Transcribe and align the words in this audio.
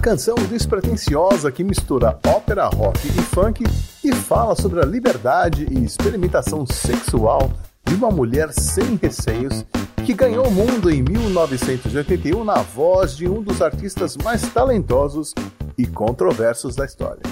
canção 0.00 0.34
despretensiosa 0.48 1.52
que 1.52 1.62
mistura 1.62 2.18
ópera, 2.26 2.66
rock 2.68 3.06
e 3.06 3.22
funk 3.22 3.64
e 4.02 4.12
fala 4.14 4.56
sobre 4.56 4.80
a 4.80 4.86
liberdade 4.86 5.66
e 5.70 5.84
experimentação 5.84 6.66
sexual 6.66 7.52
de 7.84 7.94
uma 7.94 8.10
mulher 8.10 8.50
sem 8.50 8.96
receios 8.96 9.64
que 10.06 10.14
ganhou 10.14 10.46
o 10.46 10.50
mundo 10.50 10.90
em 10.90 11.02
1981 11.02 12.42
na 12.42 12.62
voz 12.62 13.14
de 13.14 13.28
um 13.28 13.42
dos 13.42 13.60
artistas 13.60 14.16
mais 14.16 14.40
talentosos 14.50 15.34
e 15.76 15.86
controversos 15.86 16.74
da 16.74 16.86
história. 16.86 17.22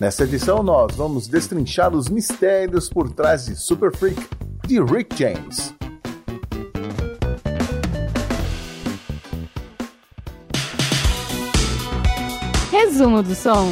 Nesta 0.00 0.24
edição, 0.24 0.62
nós 0.62 0.96
vamos 0.96 1.28
destrinchar 1.28 1.94
os 1.94 2.08
mistérios 2.08 2.88
por 2.88 3.12
trás 3.12 3.44
de 3.44 3.54
Super 3.54 3.94
Freak 3.94 4.20
de 4.66 4.82
Rick 4.82 5.14
James. 5.16 5.74
Resumo 12.74 13.22
do 13.22 13.36
som. 13.36 13.68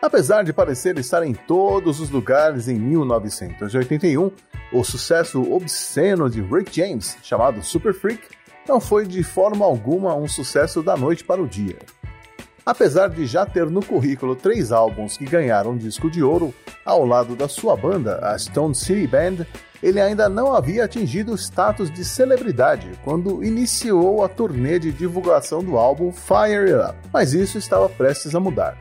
Apesar 0.00 0.42
de 0.42 0.54
parecer 0.54 0.98
estar 0.98 1.22
em 1.22 1.34
todos 1.34 2.00
os 2.00 2.08
lugares 2.08 2.68
em 2.68 2.78
1981, 2.78 4.30
o 4.72 4.82
sucesso 4.82 5.42
obsceno 5.52 6.30
de 6.30 6.40
Rick 6.40 6.74
James, 6.74 7.18
chamado 7.22 7.62
Super 7.62 7.92
Freak, 7.92 8.22
não 8.66 8.80
foi 8.80 9.04
de 9.06 9.22
forma 9.22 9.66
alguma 9.66 10.16
um 10.16 10.26
sucesso 10.26 10.82
da 10.82 10.96
noite 10.96 11.22
para 11.22 11.42
o 11.42 11.46
dia. 11.46 11.76
Apesar 12.66 13.10
de 13.10 13.26
já 13.26 13.46
ter 13.46 13.70
no 13.70 13.80
currículo 13.80 14.34
três 14.34 14.72
álbuns 14.72 15.16
que 15.16 15.24
ganharam 15.24 15.76
disco 15.76 16.10
de 16.10 16.20
ouro, 16.20 16.52
ao 16.84 17.06
lado 17.06 17.36
da 17.36 17.46
sua 17.46 17.76
banda, 17.76 18.18
a 18.20 18.36
Stone 18.36 18.74
City 18.74 19.06
Band, 19.06 19.46
ele 19.80 20.00
ainda 20.00 20.28
não 20.28 20.52
havia 20.52 20.84
atingido 20.84 21.30
o 21.30 21.38
status 21.38 21.88
de 21.88 22.04
celebridade 22.04 22.90
quando 23.04 23.44
iniciou 23.44 24.24
a 24.24 24.28
turnê 24.28 24.80
de 24.80 24.90
divulgação 24.90 25.62
do 25.62 25.78
álbum 25.78 26.10
Fire 26.10 26.72
It 26.72 26.90
Up, 26.90 26.98
mas 27.12 27.34
isso 27.34 27.56
estava 27.56 27.88
prestes 27.88 28.34
a 28.34 28.40
mudar. 28.40 28.76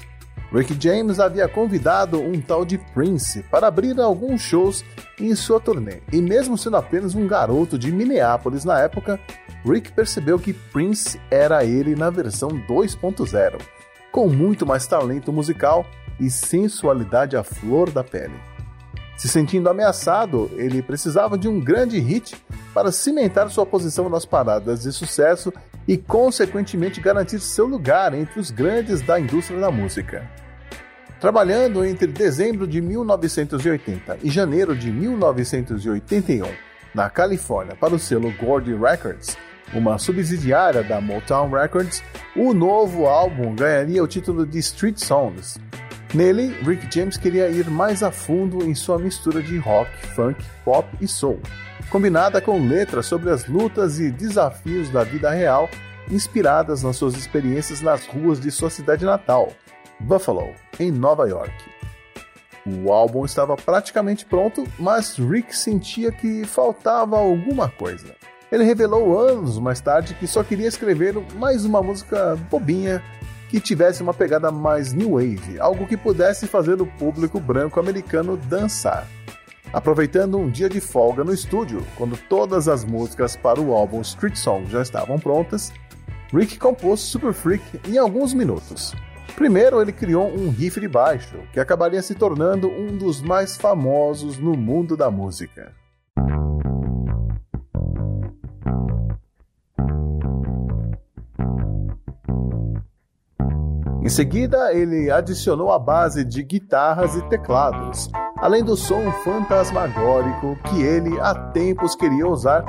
Rick 0.51 0.75
James 0.81 1.19
havia 1.19 1.47
convidado 1.47 2.19
um 2.19 2.41
tal 2.41 2.65
de 2.65 2.79
Prince 2.79 3.43
para 3.51 3.67
abrir 3.67 3.99
alguns 4.01 4.41
shows 4.41 4.83
em 5.19 5.35
sua 5.35 5.59
turnê, 5.59 6.01
e 6.11 6.19
mesmo 6.19 6.57
sendo 6.57 6.77
apenas 6.77 7.13
um 7.13 7.27
garoto 7.27 7.77
de 7.77 7.91
Minneapolis 7.91 8.65
na 8.65 8.79
época, 8.79 9.19
Rick 9.63 9.91
percebeu 9.91 10.39
que 10.39 10.53
Prince 10.53 11.21
era 11.29 11.63
ele 11.63 11.95
na 11.95 12.09
versão 12.09 12.49
2.0 12.49 13.74
com 14.15 14.29
muito 14.29 14.65
mais 14.65 14.87
talento 14.87 15.29
musical 15.33 15.85
e 16.17 16.29
sensualidade 16.29 17.35
à 17.35 17.43
flor 17.43 17.91
da 17.91 18.01
pele. 18.01 18.39
Se 19.17 19.27
sentindo 19.27 19.67
ameaçado, 19.67 20.49
ele 20.55 20.81
precisava 20.81 21.37
de 21.37 21.49
um 21.49 21.59
grande 21.59 21.99
hit 21.99 22.33
para 22.73 22.93
cimentar 22.93 23.49
sua 23.49 23.65
posição 23.65 24.07
nas 24.07 24.25
paradas 24.25 24.83
de 24.83 24.93
sucesso 24.93 25.51
e, 25.85 25.97
consequentemente, 25.97 27.01
garantir 27.01 27.41
seu 27.41 27.65
lugar 27.65 28.13
entre 28.13 28.39
os 28.39 28.51
grandes 28.51 29.01
da 29.01 29.19
indústria 29.19 29.59
da 29.59 29.69
música. 29.69 30.25
Trabalhando 31.19 31.83
entre 31.83 32.07
dezembro 32.07 32.65
de 32.65 32.79
1980 32.79 34.19
e 34.23 34.29
janeiro 34.29 34.77
de 34.77 34.93
1981 34.93 36.47
na 36.93 37.09
Califórnia 37.09 37.75
para 37.75 37.93
o 37.93 37.99
selo 37.99 38.33
Gordy 38.39 38.73
Records, 38.75 39.35
uma 39.73 39.97
subsidiária 39.97 40.83
da 40.83 41.01
Motown 41.01 41.49
Records, 41.49 42.03
o 42.35 42.53
novo 42.53 43.07
álbum 43.07 43.55
ganharia 43.55 44.03
o 44.03 44.07
título 44.07 44.45
de 44.45 44.59
Street 44.59 44.97
Songs. 44.97 45.57
Nele, 46.13 46.55
Rick 46.63 46.87
James 46.93 47.17
queria 47.17 47.49
ir 47.49 47.69
mais 47.69 48.01
a 48.01 48.11
fundo 48.11 48.63
em 48.63 48.73
sua 48.73 48.97
mistura 48.97 49.41
de 49.41 49.57
rock, 49.57 49.91
funk, 50.15 50.41
pop 50.63 50.87
e 51.01 51.07
soul, 51.07 51.41
combinada 51.89 52.39
com 52.39 52.65
letras 52.67 53.05
sobre 53.05 53.29
as 53.29 53.47
lutas 53.47 53.99
e 53.99 54.11
desafios 54.11 54.89
da 54.89 55.03
vida 55.03 55.29
real, 55.29 55.69
inspiradas 56.09 56.83
nas 56.83 56.95
suas 56.95 57.15
experiências 57.15 57.81
nas 57.81 58.05
ruas 58.07 58.39
de 58.39 58.49
sua 58.51 58.69
cidade 58.69 59.03
natal, 59.03 59.51
Buffalo, 59.99 60.53
em 60.79 60.91
Nova 60.91 61.27
York. 61.27 61.53
O 62.65 62.91
álbum 62.91 63.25
estava 63.25 63.55
praticamente 63.55 64.25
pronto, 64.25 64.63
mas 64.79 65.17
Rick 65.17 65.55
sentia 65.55 66.11
que 66.11 66.45
faltava 66.45 67.17
alguma 67.17 67.69
coisa. 67.69 68.15
Ele 68.51 68.63
revelou 68.63 69.19
anos 69.19 69.57
mais 69.57 69.81
tarde 69.81 70.13
que 70.13 70.27
só 70.27 70.43
queria 70.43 70.67
escrever 70.67 71.15
mais 71.35 71.65
uma 71.65 71.81
música 71.81 72.35
bobinha 72.49 73.01
que 73.49 73.59
tivesse 73.59 74.03
uma 74.03 74.13
pegada 74.13 74.51
mais 74.51 74.93
new 74.93 75.11
wave, 75.11 75.59
algo 75.59 75.87
que 75.87 75.97
pudesse 75.97 76.47
fazer 76.47 76.81
o 76.81 76.85
público 76.85 77.39
branco 77.39 77.79
americano 77.79 78.37
dançar. 78.37 79.07
Aproveitando 79.73 80.37
um 80.37 80.49
dia 80.49 80.69
de 80.69 80.79
folga 80.79 81.23
no 81.23 81.33
estúdio, 81.33 81.85
quando 81.97 82.17
todas 82.17 82.67
as 82.67 82.85
músicas 82.85 83.35
para 83.35 83.59
o 83.59 83.73
álbum 83.73 84.01
Street 84.01 84.35
Song 84.35 84.69
já 84.69 84.81
estavam 84.81 85.19
prontas, 85.19 85.71
Rick 86.33 86.57
compôs 86.57 86.99
Super 87.01 87.33
Freak 87.33 87.63
em 87.87 87.97
alguns 87.97 88.33
minutos. 88.33 88.93
Primeiro, 89.35 89.81
ele 89.81 89.91
criou 89.91 90.27
um 90.27 90.49
riff 90.49 90.79
de 90.79 90.87
baixo, 90.87 91.37
que 91.51 91.59
acabaria 91.59 92.01
se 92.01 92.15
tornando 92.15 92.69
um 92.69 92.97
dos 92.97 93.21
mais 93.21 93.57
famosos 93.57 94.37
no 94.37 94.53
mundo 94.53 94.95
da 94.95 95.11
música. 95.11 95.73
Seguida, 104.15 104.73
ele 104.73 105.11
adicionou 105.11 105.73
a 105.73 105.77
base 105.77 106.23
de 106.23 106.41
guitarras 106.41 107.13
e 107.15 107.21
teclados, 107.23 108.09
além 108.37 108.63
do 108.63 108.77
som 108.77 109.11
fantasmagórico 109.25 110.57
que 110.69 110.81
ele 110.81 111.19
há 111.19 111.35
tempos 111.51 111.97
queria 111.97 112.25
usar 112.25 112.63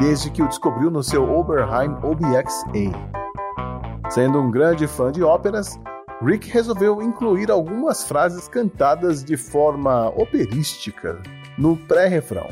desde 0.00 0.28
que 0.28 0.42
o 0.42 0.48
descobriu 0.48 0.90
no 0.90 1.00
seu 1.00 1.32
Oberheim 1.32 1.92
OBX-A. 2.02 4.10
Sendo 4.10 4.40
um 4.40 4.50
grande 4.50 4.88
fã 4.88 5.12
de 5.12 5.22
óperas, 5.22 5.78
Rick 6.20 6.50
resolveu 6.50 7.00
incluir 7.00 7.48
algumas 7.48 8.02
frases 8.02 8.48
cantadas 8.48 9.22
de 9.22 9.36
forma 9.36 10.08
operística 10.16 11.22
no 11.56 11.76
pré-refrão. 11.76 12.48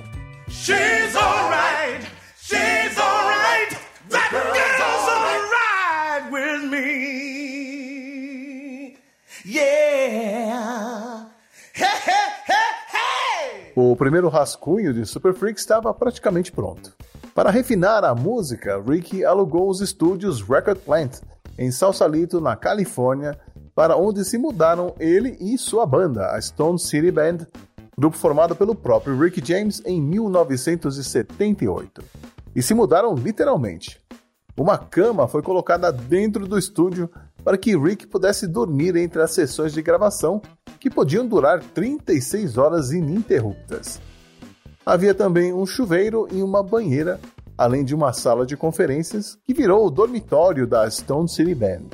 She's 0.48 1.16
alright, 1.16 1.55
O 13.78 13.94
primeiro 13.94 14.30
rascunho 14.30 14.94
de 14.94 15.04
Super 15.04 15.34
Freak 15.34 15.60
estava 15.60 15.92
praticamente 15.92 16.50
pronto. 16.50 16.94
Para 17.34 17.50
refinar 17.50 18.04
a 18.04 18.14
música, 18.14 18.80
Ricky 18.80 19.22
alugou 19.22 19.68
os 19.68 19.82
estúdios 19.82 20.40
Record 20.40 20.78
Plant 20.78 21.18
em 21.58 21.70
Sausalito, 21.70 22.40
na 22.40 22.56
Califórnia, 22.56 23.38
para 23.74 23.94
onde 23.94 24.24
se 24.24 24.38
mudaram 24.38 24.94
ele 24.98 25.36
e 25.38 25.58
sua 25.58 25.84
banda, 25.84 26.30
a 26.30 26.40
Stone 26.40 26.78
City 26.78 27.10
Band, 27.10 27.46
grupo 27.98 28.16
formado 28.16 28.56
pelo 28.56 28.74
próprio 28.74 29.20
Ricky 29.20 29.44
James 29.44 29.82
em 29.84 30.00
1978. 30.00 32.02
E 32.54 32.62
se 32.62 32.72
mudaram 32.72 33.14
literalmente. 33.14 34.00
Uma 34.56 34.78
cama 34.78 35.28
foi 35.28 35.42
colocada 35.42 35.92
dentro 35.92 36.48
do 36.48 36.56
estúdio 36.56 37.10
para 37.44 37.58
que 37.58 37.76
Rick 37.76 38.06
pudesse 38.06 38.46
dormir 38.46 38.96
entre 38.96 39.20
as 39.20 39.32
sessões 39.32 39.74
de 39.74 39.82
gravação, 39.82 40.40
que 40.78 40.90
podiam 40.90 41.26
durar 41.26 41.62
36 41.62 42.58
horas 42.58 42.92
ininterruptas. 42.92 44.00
Havia 44.84 45.14
também 45.14 45.52
um 45.52 45.66
chuveiro 45.66 46.28
e 46.30 46.42
uma 46.42 46.62
banheira, 46.62 47.18
além 47.58 47.84
de 47.84 47.94
uma 47.94 48.12
sala 48.12 48.46
de 48.46 48.56
conferências 48.56 49.36
que 49.44 49.52
virou 49.52 49.86
o 49.86 49.90
dormitório 49.90 50.66
da 50.66 50.88
Stone 50.90 51.28
City 51.28 51.54
Band. 51.54 51.86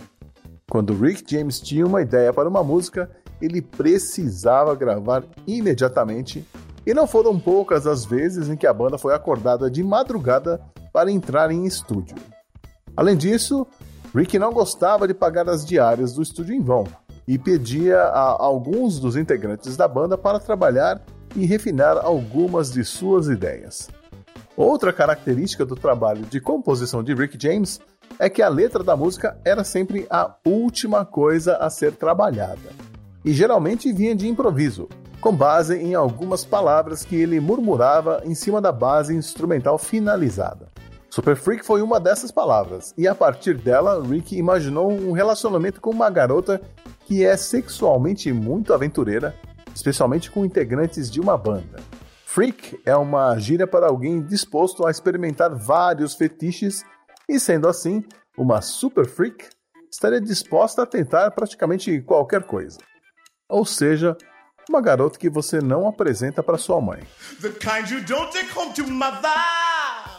Quando 0.71 0.95
Rick 0.95 1.25
James 1.27 1.61
tinha 1.61 1.87
uma 1.87 2.03
ideia 2.03 2.33
para 2.33 2.49
uma 2.49 2.63
música, 2.63 3.11
ele 3.41 3.63
precisava 3.63 4.75
gravar 4.75 5.25
imediatamente, 5.47 6.47
e 6.85 6.93
não 6.93 7.07
foram 7.07 7.39
poucas 7.39 7.87
as 7.87 8.05
vezes 8.05 8.49
em 8.49 8.57
que 8.57 8.67
a 8.67 8.73
banda 8.73 8.99
foi 8.99 9.15
acordada 9.15 9.71
de 9.71 9.83
madrugada 9.83 10.61
para 10.93 11.11
entrar 11.11 11.51
em 11.51 11.65
estúdio. 11.65 12.17
Além 12.97 13.17
disso, 13.17 13.67
Rick 14.15 14.39
não 14.39 14.53
gostava 14.53 15.09
de 15.09 15.15
pagar 15.15 15.49
as 15.49 15.65
diárias 15.65 16.13
do 16.13 16.23
estúdio 16.23 16.55
em 16.55 16.61
vão 16.61 16.87
e 17.27 17.39
pedia 17.39 17.99
a 17.99 18.43
alguns 18.43 18.99
dos 18.99 19.17
integrantes 19.17 19.77
da 19.77 19.87
banda 19.87 20.19
para 20.19 20.41
trabalhar 20.41 21.01
e 21.35 21.47
refinar 21.47 21.97
algumas 21.97 22.71
de 22.71 22.85
suas 22.85 23.29
ideias. 23.29 23.89
Outra 24.57 24.93
característica 24.93 25.65
do 25.65 25.75
trabalho 25.75 26.27
de 26.27 26.41
composição 26.41 27.03
de 27.03 27.15
Rick 27.15 27.39
James 27.41 27.81
é 28.19 28.29
que 28.29 28.43
a 28.43 28.49
letra 28.49 28.85
da 28.85 28.97
música 28.97 29.39
era 29.45 29.65
sempre 29.65 30.07
a 30.11 30.35
última 30.45 31.05
coisa 31.05 31.57
a 31.57 31.71
ser 31.71 31.93
trabalhada, 31.93 32.71
e 33.25 33.33
geralmente 33.33 33.93
vinha 33.93 34.15
de 34.15 34.29
improviso, 34.29 34.89
com 35.21 35.35
base 35.35 35.77
em 35.77 35.95
algumas 35.95 36.45
palavras 36.45 37.05
que 37.05 37.17
ele 37.17 37.41
murmurava 37.41 38.21
em 38.25 38.35
cima 38.35 38.61
da 38.61 38.73
base 38.73 39.15
instrumental 39.15 39.79
finalizada. 39.79 40.69
Super 41.09 41.37
Freak 41.37 41.65
foi 41.65 41.81
uma 41.81 42.01
dessas 42.01 42.31
palavras, 42.31 42.93
e 42.97 43.07
a 43.07 43.15
partir 43.15 43.55
dela, 43.55 44.03
Rick 44.03 44.37
imaginou 44.37 44.91
um 44.91 45.13
relacionamento 45.13 45.81
com 45.81 45.91
uma 45.91 46.11
garota 46.11 46.61
que 47.13 47.27
é 47.27 47.37
sexualmente 47.37 48.33
muito 48.33 48.73
aventureira, 48.73 49.39
especialmente 49.75 50.31
com 50.31 50.47
integrantes 50.47 51.11
de 51.11 51.21
uma 51.21 51.37
banda. 51.37 51.79
Freak 52.25 52.81
é 52.87 52.97
uma 52.97 53.39
gíria 53.39 53.67
para 53.67 53.87
alguém 53.87 54.23
disposto 54.23 54.87
a 54.87 54.91
experimentar 54.91 55.55
vários 55.55 56.15
fetiches, 56.15 56.83
e 57.29 57.39
sendo 57.39 57.69
assim, 57.69 58.03
uma 58.35 58.63
super 58.63 59.07
freak 59.07 59.47
estaria 59.91 60.23
disposta 60.23 60.85
a 60.85 60.87
tentar 60.87 61.31
praticamente 61.33 62.01
qualquer 62.01 62.45
coisa. 62.45 62.79
Ou 63.47 63.67
seja, 63.67 64.17
uma 64.67 64.81
garota 64.81 65.19
que 65.19 65.29
você 65.29 65.61
não 65.61 65.87
apresenta 65.87 66.43
para 66.43 66.57
sua 66.57 66.81
mãe. 66.81 67.03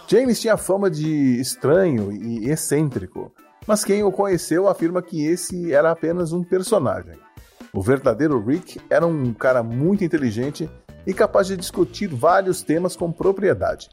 James 0.07 0.39
tinha 0.39 0.57
fama 0.57 0.91
de 0.91 1.41
estranho 1.41 2.11
e 2.11 2.51
excêntrico, 2.51 3.33
mas 3.65 3.83
quem 3.83 4.03
o 4.03 4.11
conheceu 4.11 4.67
afirma 4.67 5.01
que 5.01 5.25
esse 5.25 5.73
era 5.73 5.91
apenas 5.91 6.31
um 6.31 6.43
personagem. 6.43 7.17
O 7.73 7.81
verdadeiro 7.81 8.43
Rick 8.43 8.79
era 8.89 9.05
um 9.05 9.33
cara 9.33 9.63
muito 9.63 10.03
inteligente 10.03 10.69
e 11.07 11.13
capaz 11.13 11.47
de 11.47 11.57
discutir 11.57 12.07
vários 12.07 12.61
temas 12.61 12.95
com 12.95 13.11
propriedade. 13.11 13.89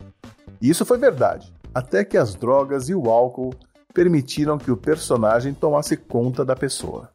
E 0.61 0.69
isso 0.69 0.85
foi 0.85 0.99
verdade, 0.99 1.53
até 1.75 2.05
que 2.05 2.19
as 2.19 2.35
drogas 2.35 2.89
e 2.89 2.95
o 2.95 3.09
álcool 3.09 3.55
permitiram 3.95 4.59
que 4.59 4.71
o 4.71 4.77
personagem 4.77 5.55
tomasse 5.55 5.97
conta 5.97 6.45
da 6.45 6.55
pessoa. 6.55 7.11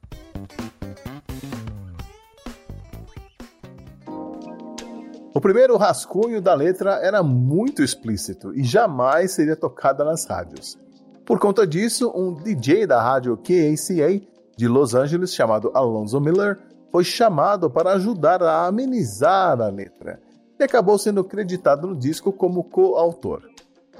O 5.33 5.41
primeiro 5.41 5.75
rascunho 5.75 6.41
da 6.41 6.53
letra 6.53 6.99
era 7.03 7.21
muito 7.21 7.83
explícito 7.83 8.53
e 8.53 8.63
jamais 8.63 9.33
seria 9.33 9.55
tocada 9.55 10.03
nas 10.03 10.25
rádios. 10.25 10.77
Por 11.25 11.39
conta 11.39 11.66
disso, 11.66 12.12
um 12.16 12.36
DJ 12.36 12.86
da 12.86 13.01
rádio 13.01 13.36
KACA 13.36 14.22
de 14.56 14.68
Los 14.68 14.94
Angeles 14.94 15.33
chamado 15.33 15.72
Alonzo 15.74 16.22
Miller 16.22 16.60
foi 16.92 17.04
chamado 17.04 17.68
para 17.68 17.94
ajudar 17.94 18.44
a 18.44 18.68
amenizar 18.68 19.60
a 19.60 19.68
letra 19.68 20.19
e 20.60 20.63
acabou 20.63 21.00
sendo 21.00 21.24
creditado 21.24 21.88
no 21.88 21.95
disco 21.95 22.31
como 22.31 22.63
coautor. 22.63 23.42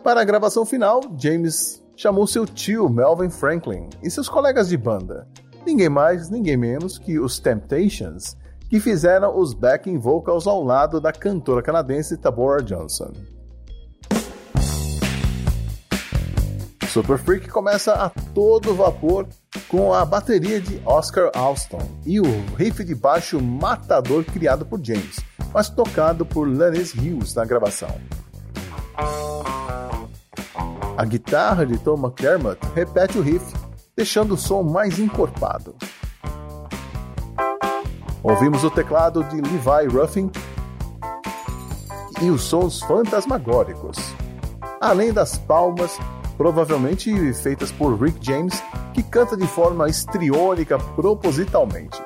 Para 0.04 0.22
a 0.22 0.24
gravação 0.24 0.68
final, 0.68 1.02
James 1.18 1.84
chamou 1.96 2.28
seu 2.28 2.46
tio 2.46 2.88
Melvin 2.88 3.32
Franklin 3.32 3.90
e 4.04 4.12
seus 4.12 4.30
colegas 4.30 4.70
de 4.70 4.78
banda, 4.78 5.28
ninguém 5.66 5.90
mais, 5.90 6.30
ninguém 6.30 6.56
menos 6.56 7.00
que 7.00 7.20
os 7.20 7.40
Temptations, 7.40 8.38
que 8.70 8.80
fizeram 8.80 9.36
os 9.36 9.52
backing 9.52 9.98
vocals 9.98 10.46
ao 10.46 10.64
lado 10.64 11.02
da 11.02 11.12
cantora 11.12 11.64
canadense 11.64 12.18
Tabora 12.18 12.62
Johnson. 12.62 13.12
Super 16.96 17.18
Freak 17.18 17.50
começa 17.50 17.92
a 17.92 18.10
todo 18.10 18.74
vapor 18.74 19.28
com 19.68 19.94
a 19.94 20.06
bateria 20.06 20.62
de 20.62 20.82
Oscar 20.86 21.30
Alston 21.36 21.82
e 22.06 22.22
o 22.22 22.24
riff 22.56 22.86
de 22.86 22.96
baixo 22.96 23.42
matador 23.42 24.24
criado 24.24 24.66
por 24.66 24.80
James, 24.82 25.20
mas 25.54 25.68
tocado 25.68 26.26
por 26.26 26.48
Lennis 26.48 26.94
Hughes 26.94 27.36
na 27.36 27.44
gravação. 27.44 27.94
A 30.98 31.04
guitarra 31.04 31.66
de 31.66 31.78
Tom 31.80 31.98
McDermott 31.98 32.58
repete 32.74 33.18
o 33.18 33.22
riff, 33.22 33.46
deixando 33.94 34.36
o 34.36 34.38
som 34.38 34.64
mais 34.64 34.98
encorpado. 34.98 35.76
Ouvimos 38.24 38.64
o 38.64 38.72
teclado 38.72 39.22
de 39.26 39.36
Levi 39.42 39.94
Ruffin 39.94 40.32
e 42.22 42.30
os 42.30 42.44
sons 42.44 42.80
fantasmagóricos, 42.84 43.98
além 44.80 45.12
das 45.12 45.38
palmas, 45.38 46.00
provavelmente 46.38 47.34
feitas 47.34 47.72
por 47.72 48.00
Rick 48.02 48.20
James, 48.22 48.54
que 48.94 49.02
canta 49.04 49.36
de 49.36 49.48
forma 49.48 49.88
estriônica 49.90 50.78
propositalmente. 50.96 52.02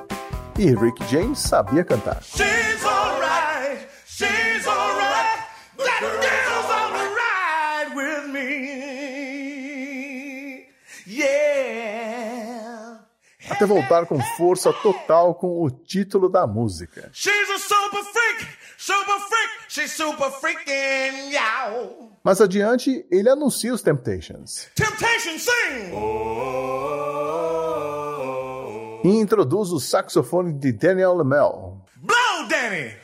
E 0.58 0.74
Rick 0.74 1.04
James 1.08 1.38
sabia 1.38 1.84
cantar. 1.84 2.22
She's 2.22 2.84
alright, 2.84 3.88
she's 4.06 4.66
alright, 4.66 5.44
that 5.78 6.00
girl's 6.00 6.70
alright 6.70 7.94
with 7.96 8.28
me. 8.32 8.40
Yeah. 11.06 13.00
Até 13.48 13.66
voltar 13.66 14.06
com 14.06 14.20
força 14.36 14.72
total 14.72 15.34
com 15.34 15.62
o 15.62 15.70
título 15.70 16.28
da 16.28 16.46
música. 16.46 17.10
She's 17.12 17.50
a 17.50 17.58
super 17.58 18.04
freak, 18.04 18.46
super 18.80 19.18
freak, 19.28 19.50
she's 19.68 19.92
super 19.92 20.30
freaking 20.30 21.30
yow. 21.30 22.10
Mais 22.24 22.40
adiante, 22.40 23.06
ele 23.10 23.28
anuncia 23.28 23.74
os 23.74 23.82
Temptations. 23.82 24.68
Temptation 24.74 25.38
sing! 25.38 25.92
E 29.04 29.08
introduz 29.08 29.70
o 29.70 29.78
saxofone 29.78 30.54
de 30.54 30.72
Daniel 30.72 31.14
Lamel. 31.14 31.78
Blow, 31.96 32.48
Danny! 32.48 32.96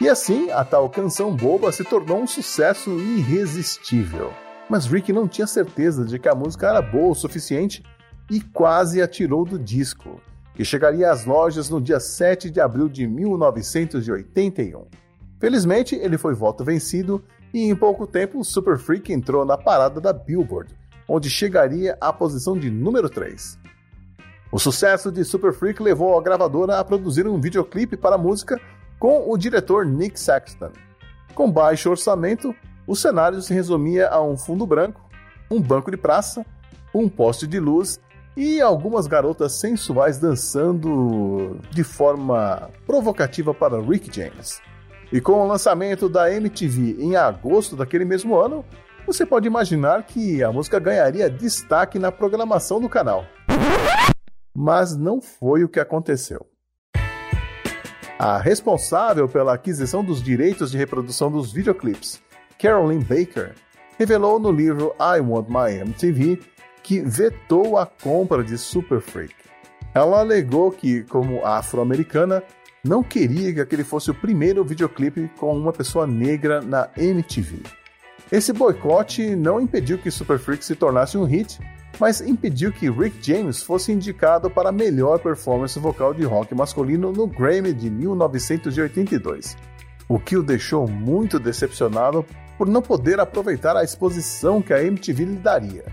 E 0.00 0.08
assim, 0.08 0.50
a 0.50 0.64
tal 0.64 0.88
canção 0.90 1.34
boba 1.34 1.72
se 1.72 1.82
tornou 1.82 2.22
um 2.22 2.26
sucesso 2.26 2.90
irresistível. 3.00 4.32
Mas 4.74 4.86
Rick 4.86 5.12
não 5.12 5.28
tinha 5.28 5.46
certeza 5.46 6.04
de 6.04 6.18
que 6.18 6.28
a 6.28 6.34
música 6.34 6.66
era 6.66 6.82
boa 6.82 7.12
o 7.12 7.14
suficiente 7.14 7.80
e 8.28 8.40
quase 8.40 9.00
a 9.00 9.06
tirou 9.06 9.44
do 9.44 9.56
disco 9.56 10.20
que 10.52 10.64
chegaria 10.64 11.12
às 11.12 11.24
lojas 11.24 11.70
no 11.70 11.80
dia 11.80 12.00
7 12.00 12.50
de 12.50 12.60
abril 12.60 12.88
de 12.88 13.06
1981. 13.06 14.84
Felizmente, 15.38 15.94
ele 15.94 16.18
foi 16.18 16.34
voto 16.34 16.64
vencido 16.64 17.22
e 17.52 17.60
em 17.70 17.76
pouco 17.76 18.04
tempo 18.04 18.42
Super 18.42 18.76
Freak 18.76 19.12
entrou 19.12 19.44
na 19.44 19.56
parada 19.56 20.00
da 20.00 20.12
Billboard, 20.12 20.74
onde 21.06 21.30
chegaria 21.30 21.96
à 22.00 22.12
posição 22.12 22.58
de 22.58 22.68
número 22.68 23.08
3. 23.08 23.56
O 24.50 24.58
sucesso 24.58 25.12
de 25.12 25.24
Super 25.24 25.52
Freak 25.52 25.80
levou 25.80 26.18
a 26.18 26.20
gravadora 26.20 26.80
a 26.80 26.84
produzir 26.84 27.28
um 27.28 27.40
videoclipe 27.40 27.96
para 27.96 28.16
a 28.16 28.18
música 28.18 28.60
com 28.98 29.30
o 29.30 29.38
diretor 29.38 29.86
Nick 29.86 30.18
Saxton. 30.18 30.72
Com 31.32 31.48
baixo 31.48 31.90
orçamento, 31.90 32.52
o 32.86 32.94
cenário 32.94 33.40
se 33.40 33.52
resumia 33.54 34.08
a 34.08 34.22
um 34.22 34.36
fundo 34.36 34.66
branco, 34.66 35.00
um 35.50 35.60
banco 35.60 35.90
de 35.90 35.96
praça, 35.96 36.44
um 36.94 37.08
poste 37.08 37.46
de 37.46 37.58
luz 37.58 38.00
e 38.36 38.60
algumas 38.60 39.06
garotas 39.06 39.52
sensuais 39.52 40.18
dançando 40.18 41.58
de 41.70 41.84
forma 41.84 42.70
provocativa 42.86 43.54
para 43.54 43.80
Rick 43.80 44.14
James. 44.14 44.60
E 45.12 45.20
com 45.20 45.32
o 45.32 45.46
lançamento 45.46 46.08
da 46.08 46.32
MTV 46.32 46.96
em 46.98 47.16
agosto 47.16 47.76
daquele 47.76 48.04
mesmo 48.04 48.36
ano, 48.36 48.64
você 49.06 49.24
pode 49.24 49.46
imaginar 49.46 50.02
que 50.04 50.42
a 50.42 50.50
música 50.50 50.78
ganharia 50.78 51.30
destaque 51.30 51.98
na 51.98 52.10
programação 52.10 52.80
do 52.80 52.88
canal. 52.88 53.24
Mas 54.54 54.96
não 54.96 55.20
foi 55.20 55.62
o 55.62 55.68
que 55.68 55.78
aconteceu. 55.78 56.46
A 58.18 58.38
responsável 58.38 59.28
pela 59.28 59.54
aquisição 59.54 60.02
dos 60.02 60.22
direitos 60.22 60.70
de 60.70 60.78
reprodução 60.78 61.30
dos 61.30 61.52
videoclipes, 61.52 62.22
Carolyn 62.58 63.00
Baker, 63.00 63.52
revelou 63.98 64.38
no 64.38 64.50
livro 64.50 64.94
I 64.98 65.20
Want 65.20 65.48
My 65.48 65.80
MTV 65.80 66.40
que 66.82 67.00
vetou 67.00 67.78
a 67.78 67.86
compra 67.86 68.44
de 68.44 68.58
Super 68.58 69.00
Freak. 69.00 69.34
Ela 69.94 70.20
alegou 70.20 70.70
que, 70.70 71.02
como 71.04 71.44
afro-americana, 71.44 72.42
não 72.84 73.02
queria 73.02 73.52
que 73.54 73.60
aquele 73.60 73.84
fosse 73.84 74.10
o 74.10 74.14
primeiro 74.14 74.62
videoclipe 74.64 75.30
com 75.38 75.56
uma 75.56 75.72
pessoa 75.72 76.06
negra 76.06 76.60
na 76.60 76.90
MTV. 76.96 77.62
Esse 78.30 78.52
boicote 78.52 79.34
não 79.34 79.60
impediu 79.60 79.96
que 79.96 80.10
Super 80.10 80.38
Freak 80.38 80.64
se 80.64 80.74
tornasse 80.74 81.16
um 81.16 81.24
hit, 81.24 81.58
mas 81.98 82.20
impediu 82.20 82.72
que 82.72 82.90
Rick 82.90 83.16
James 83.22 83.62
fosse 83.62 83.92
indicado 83.92 84.50
para 84.50 84.70
a 84.70 84.72
melhor 84.72 85.18
performance 85.20 85.78
vocal 85.78 86.12
de 86.12 86.24
rock 86.24 86.54
masculino 86.54 87.12
no 87.12 87.26
Grammy 87.26 87.72
de 87.72 87.88
1982, 87.88 89.56
o 90.08 90.18
que 90.18 90.36
o 90.36 90.42
deixou 90.42 90.88
muito 90.88 91.38
decepcionado 91.38 92.26
por 92.56 92.66
não 92.66 92.82
poder 92.82 93.20
aproveitar 93.20 93.76
a 93.76 93.84
exposição 93.84 94.62
que 94.62 94.72
a 94.72 94.82
MTV 94.82 95.24
lhe 95.24 95.36
daria. 95.36 95.84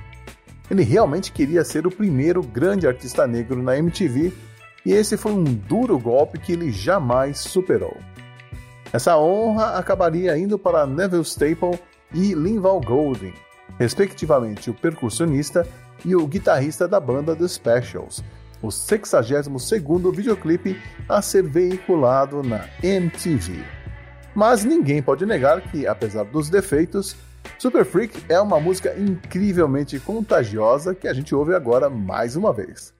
Ele 0.69 0.83
realmente 0.83 1.31
queria 1.31 1.65
ser 1.65 1.85
o 1.85 1.91
primeiro 1.91 2.41
grande 2.41 2.87
artista 2.87 3.27
negro 3.27 3.61
na 3.61 3.77
MTV 3.77 4.31
e 4.85 4.93
esse 4.93 5.17
foi 5.17 5.33
um 5.33 5.43
duro 5.43 5.99
golpe 5.99 6.39
que 6.39 6.53
ele 6.53 6.71
jamais 6.71 7.39
superou. 7.39 7.97
Essa 8.93 9.17
honra 9.17 9.77
acabaria 9.77 10.37
indo 10.37 10.57
para 10.57 10.85
Neville 10.85 11.23
Staple 11.23 11.79
e 12.13 12.33
Linval 12.33 12.81
Golding, 12.81 13.33
respectivamente 13.79 14.69
o 14.69 14.73
percussionista 14.73 15.67
e 16.03 16.15
o 16.15 16.27
guitarrista 16.27 16.87
da 16.87 16.99
banda 16.99 17.35
The 17.35 17.47
Specials, 17.47 18.23
o 18.61 18.67
62º 18.67 20.13
videoclipe 20.13 20.79
a 21.07 21.21
ser 21.21 21.43
veiculado 21.43 22.43
na 22.43 22.67
MTV. 22.83 23.80
Mas 24.33 24.63
ninguém 24.63 25.01
pode 25.01 25.25
negar 25.25 25.61
que, 25.61 25.85
apesar 25.85 26.23
dos 26.23 26.49
defeitos, 26.49 27.15
Super 27.57 27.85
Freak 27.85 28.23
é 28.29 28.39
uma 28.39 28.59
música 28.59 28.95
incrivelmente 28.97 29.99
contagiosa 29.99 30.95
que 30.95 31.07
a 31.07 31.13
gente 31.13 31.35
ouve 31.35 31.53
agora 31.53 31.89
mais 31.89 32.35
uma 32.35 32.53
vez. 32.53 32.93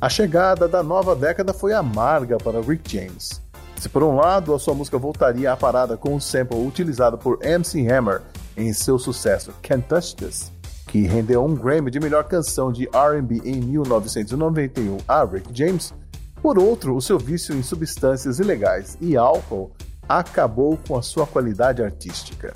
A 0.00 0.08
chegada 0.08 0.66
da 0.66 0.82
nova 0.82 1.14
década 1.14 1.52
foi 1.52 1.74
amarga 1.74 2.38
para 2.38 2.62
Rick 2.62 2.90
James. 2.90 3.42
Se 3.76 3.86
por 3.86 4.02
um 4.02 4.16
lado 4.16 4.54
a 4.54 4.58
sua 4.58 4.72
música 4.72 4.96
voltaria 4.96 5.52
à 5.52 5.56
parada 5.58 5.94
com 5.94 6.14
um 6.14 6.20
sample 6.20 6.56
utilizado 6.66 7.18
por 7.18 7.38
MC 7.44 7.86
Hammer 7.86 8.22
em 8.56 8.72
seu 8.72 8.98
sucesso 8.98 9.52
Can't 9.62 9.86
Touch 9.86 10.16
This, 10.16 10.50
que 10.86 11.02
rendeu 11.02 11.44
um 11.44 11.54
Grammy 11.54 11.90
de 11.90 12.00
melhor 12.00 12.24
canção 12.24 12.72
de 12.72 12.88
R&B 12.94 13.42
em 13.44 13.60
1991 13.60 14.96
a 15.06 15.22
Rick 15.22 15.50
James, 15.52 15.92
por 16.40 16.58
outro, 16.58 16.96
o 16.96 17.02
seu 17.02 17.18
vício 17.18 17.54
em 17.54 17.62
substâncias 17.62 18.38
ilegais 18.38 18.96
e 19.02 19.18
álcool 19.18 19.70
acabou 20.08 20.78
com 20.88 20.96
a 20.96 21.02
sua 21.02 21.26
qualidade 21.26 21.82
artística. 21.82 22.54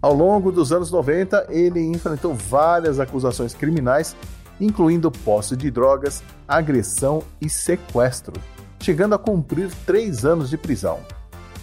Ao 0.00 0.14
longo 0.14 0.50
dos 0.50 0.72
anos 0.72 0.90
90, 0.90 1.46
ele 1.50 1.80
enfrentou 1.80 2.32
várias 2.32 2.98
acusações 2.98 3.52
criminais 3.52 4.16
incluindo 4.60 5.10
posse 5.10 5.56
de 5.56 5.70
drogas, 5.70 6.22
agressão 6.46 7.22
e 7.40 7.48
sequestro, 7.48 8.34
chegando 8.80 9.14
a 9.14 9.18
cumprir 9.18 9.70
três 9.86 10.24
anos 10.24 10.50
de 10.50 10.56
prisão. 10.56 11.00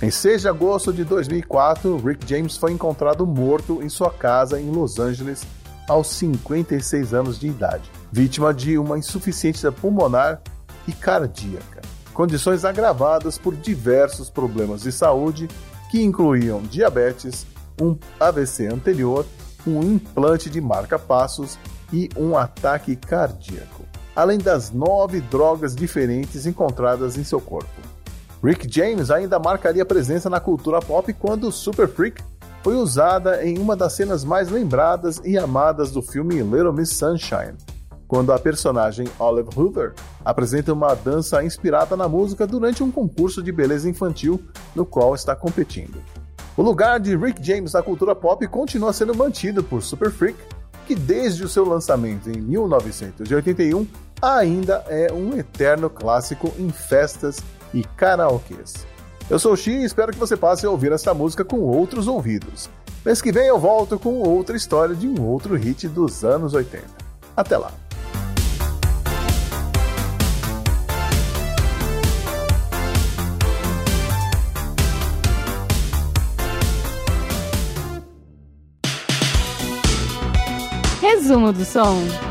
Em 0.02 0.10
6 0.10 0.42
de 0.42 0.48
agosto 0.48 0.92
de 0.92 1.04
2004, 1.04 1.96
Rick 1.98 2.28
James 2.28 2.58
foi 2.58 2.72
encontrado 2.72 3.26
morto 3.28 3.84
em 3.84 3.90
sua 3.90 4.10
casa 4.10 4.60
em 4.60 4.72
Los 4.72 4.98
Angeles 4.98 5.44
aos 5.88 6.08
56 6.08 7.14
anos 7.14 7.40
de 7.40 7.48
idade, 7.48 7.92
vítima 8.12 8.54
de 8.54 8.78
uma 8.78 8.98
insuficiência 8.98 9.72
pulmonar 9.72 10.42
e 10.88 10.92
cardíaca, 10.92 11.82
condições 12.14 12.66
agravadas 12.66 13.38
por 13.38 13.56
diversos 13.56 14.30
problemas 14.30 14.82
de 14.82 14.92
saúde 14.92 15.48
que 15.92 16.02
incluíam 16.02 16.62
diabetes, 16.62 17.46
um 17.80 17.98
AVC 18.20 18.68
anterior, 18.68 19.26
um 19.68 19.82
implante 19.84 20.50
de 20.50 20.60
marca-passos 20.60 21.60
e 21.92 22.10
um 22.18 22.38
ataque 22.38 22.96
cardíaco, 22.96 23.84
além 24.16 24.38
das 24.38 24.72
nove 24.72 25.22
drogas 25.22 25.76
diferentes 25.76 26.46
encontradas 26.46 27.18
em 27.18 27.24
seu 27.24 27.40
corpo. 27.40 27.70
Rick 28.44 28.68
James 28.74 29.12
ainda 29.12 29.38
marcaria 29.38 29.86
presença 29.86 30.30
na 30.30 30.40
cultura 30.40 30.80
pop 30.80 31.14
quando 31.14 31.52
Super 31.52 31.88
Freak 31.88 32.24
foi 32.64 32.76
usada 32.76 33.44
em 33.46 33.58
uma 33.58 33.76
das 33.76 33.94
cenas 33.94 34.24
mais 34.24 34.50
lembradas 34.50 35.22
e 35.24 35.38
amadas 35.38 35.92
do 35.92 36.02
filme 36.02 36.42
Little 36.42 36.74
Miss 36.74 36.90
Sunshine, 36.90 37.56
quando 38.08 38.32
a 38.34 38.40
personagem 38.40 39.08
Olive 39.20 39.50
Hoover 39.56 39.94
apresenta 40.24 40.74
uma 40.74 40.94
dança 40.96 41.44
inspirada 41.44 41.96
na 41.96 42.08
música 42.08 42.46
durante 42.46 42.84
um 42.84 42.92
concurso 42.92 43.42
de 43.42 43.52
beleza 43.52 43.90
infantil 43.90 44.44
no 44.76 44.86
qual 44.86 45.16
está 45.16 45.36
competindo. 45.36 46.02
O 46.58 46.62
lugar 46.62 47.00
de 47.00 47.16
Rick 47.16 47.44
James 47.44 47.74
na 47.74 47.82
cultura 47.82 48.14
pop 48.14 48.46
continua 48.48 48.92
sendo 48.92 49.16
mantido 49.16 49.64
por 49.64 49.82
Super 49.82 50.12
Freak 50.12 50.38
que 50.88 50.96
desde 50.96 51.44
o 51.44 51.50
seu 51.50 51.66
lançamento 51.66 52.30
em 52.30 52.40
1981 52.40 53.88
ainda 54.22 54.84
é 54.88 55.12
um 55.12 55.38
eterno 55.38 55.90
clássico 55.90 56.54
em 56.58 56.70
festas 56.70 57.40
e 57.74 57.84
karaokês. 57.84 58.86
Eu 59.30 59.40
sou 59.40 59.54
o 59.54 59.58
Xi 59.58 59.72
e 59.72 59.86
espero 59.86 60.12
que 60.12 60.20
você 60.20 60.36
passe 60.36 60.66
a 60.66 60.70
ouvir 60.70 60.92
esta 60.92 61.14
música 61.14 61.46
com 61.46 61.60
outros 61.60 62.08
ouvidos. 62.08 62.70
Mês 63.06 63.22
que 63.22 63.32
vem 63.32 63.48
eu 63.48 63.58
volto 63.58 63.98
com 63.98 64.20
outra 64.20 64.56
história 64.56 64.94
de 64.94 65.08
um 65.08 65.22
outro 65.22 65.56
hit 65.56 65.88
dos 65.88 66.24
anos 66.24 66.54
80. 66.54 66.86
Até 67.36 67.58
lá! 67.58 67.72
Resumo 81.22 81.54
do 81.54 81.64
som. 81.64 82.31